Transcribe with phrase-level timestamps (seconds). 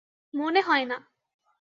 [0.33, 0.97] মনে হয় না।